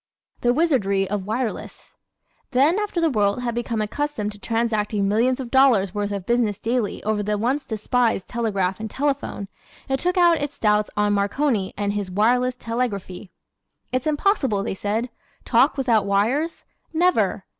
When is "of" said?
1.07-1.27, 5.39-5.51, 6.11-6.25